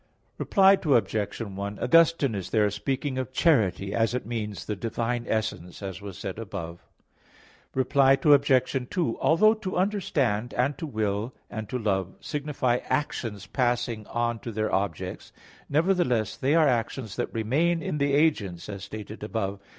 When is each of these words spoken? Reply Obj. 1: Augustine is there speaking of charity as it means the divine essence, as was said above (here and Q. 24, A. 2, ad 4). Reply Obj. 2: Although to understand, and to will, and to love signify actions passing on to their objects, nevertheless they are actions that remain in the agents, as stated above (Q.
Reply 0.39 0.79
Obj. 0.83 1.39
1: 1.41 1.77
Augustine 1.79 2.33
is 2.33 2.49
there 2.49 2.71
speaking 2.71 3.19
of 3.19 3.31
charity 3.31 3.93
as 3.93 4.15
it 4.15 4.25
means 4.25 4.65
the 4.65 4.75
divine 4.75 5.27
essence, 5.29 5.83
as 5.83 6.01
was 6.01 6.17
said 6.17 6.39
above 6.39 6.79
(here 7.75 7.81
and 7.81 7.87
Q. 7.87 8.01
24, 8.01 8.01
A. 8.01 8.09
2, 8.15 8.15
ad 8.15 8.17
4). 8.17 8.31
Reply 8.31 8.33
Obj. 8.79 8.87
2: 8.89 9.19
Although 9.19 9.53
to 9.53 9.77
understand, 9.77 10.53
and 10.55 10.75
to 10.79 10.87
will, 10.87 11.35
and 11.51 11.69
to 11.69 11.77
love 11.77 12.15
signify 12.19 12.77
actions 12.85 13.45
passing 13.45 14.07
on 14.07 14.39
to 14.39 14.51
their 14.51 14.73
objects, 14.73 15.31
nevertheless 15.69 16.35
they 16.35 16.55
are 16.55 16.67
actions 16.67 17.15
that 17.17 17.31
remain 17.31 17.83
in 17.83 17.99
the 17.99 18.13
agents, 18.15 18.69
as 18.69 18.83
stated 18.83 19.21
above 19.23 19.59
(Q. 19.59 19.67